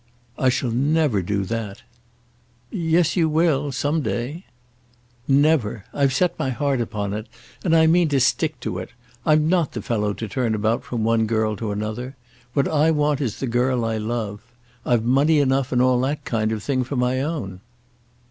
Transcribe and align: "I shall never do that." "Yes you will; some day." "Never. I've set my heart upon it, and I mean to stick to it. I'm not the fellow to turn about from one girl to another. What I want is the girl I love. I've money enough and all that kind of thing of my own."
"I 0.35 0.49
shall 0.49 0.71
never 0.71 1.21
do 1.21 1.43
that." 1.45 1.83
"Yes 2.71 3.15
you 3.15 3.29
will; 3.29 3.71
some 3.71 4.01
day." 4.01 4.45
"Never. 5.27 5.85
I've 5.93 6.11
set 6.11 6.39
my 6.39 6.49
heart 6.49 6.81
upon 6.81 7.13
it, 7.13 7.27
and 7.63 7.75
I 7.75 7.85
mean 7.85 8.09
to 8.09 8.19
stick 8.19 8.59
to 8.61 8.79
it. 8.79 8.89
I'm 9.27 9.47
not 9.47 9.73
the 9.73 9.81
fellow 9.83 10.13
to 10.15 10.27
turn 10.27 10.55
about 10.55 10.83
from 10.83 11.03
one 11.03 11.27
girl 11.27 11.55
to 11.57 11.71
another. 11.71 12.15
What 12.53 12.67
I 12.67 12.89
want 12.89 13.21
is 13.21 13.39
the 13.39 13.45
girl 13.45 13.85
I 13.85 13.97
love. 13.97 14.41
I've 14.87 15.03
money 15.03 15.37
enough 15.39 15.71
and 15.71 15.83
all 15.83 16.01
that 16.01 16.25
kind 16.25 16.51
of 16.51 16.63
thing 16.63 16.81
of 16.81 16.91
my 16.97 17.21
own." 17.21 17.61